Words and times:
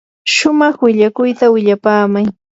shumaq 0.33 0.75
willakuyta 0.85 1.45
willapaamay. 1.53 2.25